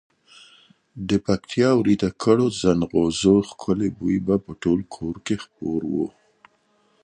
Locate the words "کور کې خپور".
4.95-5.81